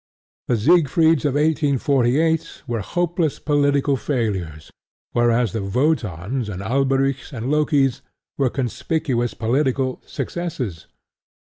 The 0.47 0.55
Siegfrieds 0.55 1.25
of 1.25 1.35
1848 1.35 2.63
were 2.65 2.79
hopeless 2.79 3.37
political 3.37 3.95
failures, 3.95 4.71
whereas 5.11 5.51
the 5.53 5.59
Wotans 5.61 6.49
and 6.49 6.59
Alberics 6.63 7.31
and 7.31 7.51
Lokis 7.51 8.01
were 8.35 8.49
conspicuous 8.49 9.35
political 9.35 10.01
successes. 10.07 10.87